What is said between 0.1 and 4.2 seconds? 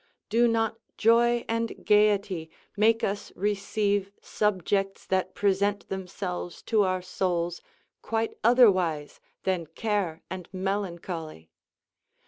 Do not joy and gayety make us receive